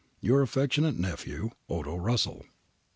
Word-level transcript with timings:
'Your 0.19 0.41
affectionate 0.41 0.97
nephew, 0.97 1.51
'Odo 1.69 1.95
Russell.' 1.95 2.43